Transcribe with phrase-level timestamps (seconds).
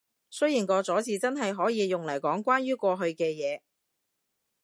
[0.31, 3.61] 雖然個咗字真係可以用嚟講關於過去嘅嘢